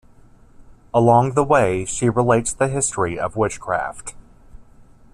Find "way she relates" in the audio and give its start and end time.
1.43-2.51